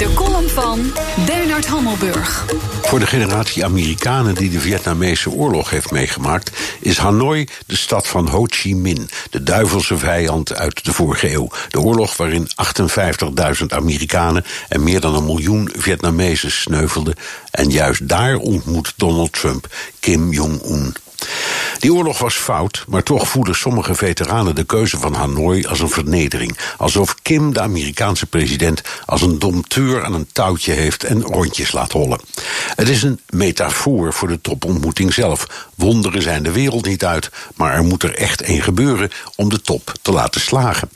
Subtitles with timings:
[0.00, 0.92] De column van
[1.26, 2.46] Bernard Hammelburg.
[2.82, 6.50] Voor de generatie Amerikanen die de Vietnamese oorlog heeft meegemaakt,
[6.80, 11.48] is Hanoi de stad van Ho Chi Minh, de duivelse vijand uit de vorige eeuw.
[11.68, 12.48] De oorlog waarin
[13.60, 17.14] 58.000 Amerikanen en meer dan een miljoen Vietnamezen sneuvelden.
[17.50, 19.66] En juist daar ontmoet Donald Trump
[19.98, 20.94] Kim Jong-un.
[21.80, 25.90] Die oorlog was fout, maar toch voelen sommige veteranen de keuze van Hanoi als een
[25.90, 26.58] vernedering.
[26.76, 31.92] Alsof Kim, de Amerikaanse president, als een domteur aan een touwtje heeft en rondjes laat
[31.92, 32.20] hollen.
[32.74, 35.68] Het is een metafoor voor de topontmoeting zelf.
[35.74, 39.60] Wonderen zijn de wereld niet uit, maar er moet er echt één gebeuren om de
[39.60, 40.90] top te laten slagen.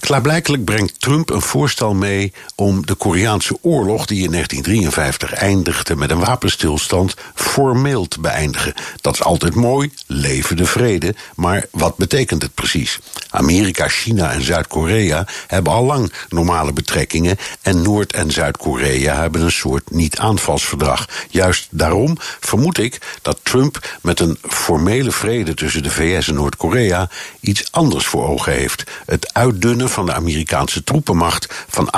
[0.00, 6.10] Klaarblijkelijk brengt Trump een voorstel mee om de Koreaanse oorlog, die in 1953 eindigde met
[6.10, 8.74] een wapenstilstand, formeel te beëindigen.
[9.00, 12.98] Dat is altijd mooi, leven de vrede, maar wat betekent het precies?
[13.30, 19.52] Amerika, China en Zuid-Korea hebben al lang normale betrekkingen en Noord- en Zuid-Korea hebben een
[19.52, 21.08] soort niet-aanvalsverdrag.
[21.30, 27.08] Juist daarom vermoed ik dat Trump met een formele vrede tussen de VS en Noord-Korea
[27.40, 31.88] iets anders voor ogen heeft: het uitdunnen van de Amerikaanse troepenmacht van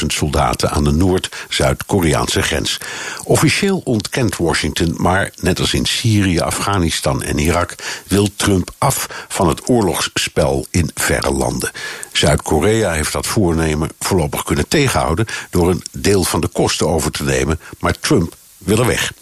[0.00, 2.78] 28.000 soldaten aan de Noord-Zuid-Koreaanse grens.
[3.24, 7.74] Officieel ontkent Washington, maar net als in Syrië, Afghanistan en Irak
[8.06, 11.70] wil Trump af van het oorlogsspel in verre landen.
[12.12, 17.24] Zuid-Korea heeft dat voornemen voorlopig kunnen tegenhouden door een deel van de kosten over te
[17.24, 19.12] nemen, maar Trump wil er weg.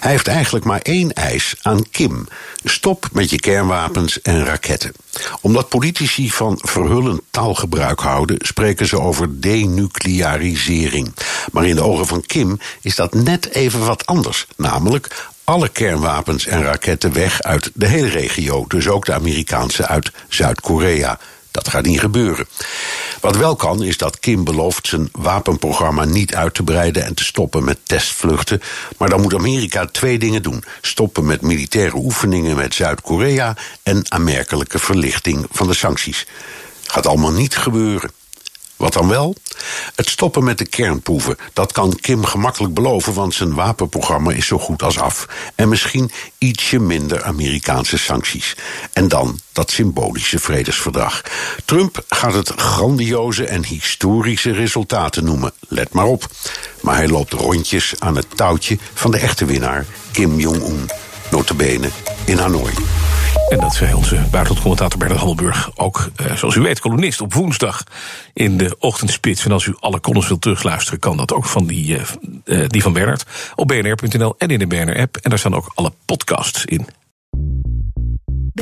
[0.00, 2.28] Hij heeft eigenlijk maar één eis aan Kim:
[2.64, 4.92] stop met je kernwapens en raketten.
[5.40, 11.14] Omdat politici van verhullend taalgebruik houden, spreken ze over denuclearisering.
[11.52, 16.46] Maar in de ogen van Kim is dat net even wat anders, namelijk alle kernwapens
[16.46, 21.18] en raketten weg uit de hele regio, dus ook de Amerikaanse uit Zuid-Korea.
[21.50, 22.46] Dat gaat niet gebeuren.
[23.20, 27.24] Wat wel kan, is dat Kim belooft zijn wapenprogramma niet uit te breiden en te
[27.24, 28.62] stoppen met testvluchten.
[28.98, 34.78] Maar dan moet Amerika twee dingen doen: stoppen met militaire oefeningen met Zuid-Korea en aanmerkelijke
[34.78, 36.26] verlichting van de sancties.
[36.86, 38.10] Gaat allemaal niet gebeuren.
[38.76, 39.36] Wat dan wel?
[39.94, 41.36] Het stoppen met de kernproeven.
[41.52, 45.26] Dat kan Kim gemakkelijk beloven, want zijn wapenprogramma is zo goed als af.
[45.54, 48.56] En misschien ietsje minder Amerikaanse sancties.
[48.92, 51.22] En dan dat symbolische vredesverdrag.
[51.64, 55.52] Trump gaat het grandioze en historische resultaten noemen.
[55.68, 56.26] Let maar op.
[56.80, 60.88] Maar hij loopt rondjes aan het touwtje van de echte winnaar, Kim Jong-un.
[61.30, 61.88] Notabene
[62.24, 62.72] in Hanoi.
[63.48, 65.70] En dat zei onze buitenlandcommentator Bernard Hammelburg.
[65.76, 67.84] Ook, eh, zoals u weet, columnist op woensdag
[68.32, 69.44] in de ochtendspits.
[69.44, 72.02] En als u alle columns wilt terugluisteren, kan dat ook van die, uh,
[72.44, 73.24] uh, die van Bernard.
[73.54, 75.16] Op bnr.nl en in de BNR-app.
[75.16, 76.86] En daar staan ook alle podcasts in.